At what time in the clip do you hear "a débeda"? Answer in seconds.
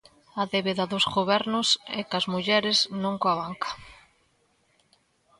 0.41-0.85